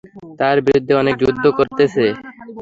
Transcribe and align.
তার 0.39 0.57
বিরুদ্ধে 0.65 0.93
অনেক 1.01 1.15
যুদ্ধ 1.21 1.43
করেছে। 1.57 2.03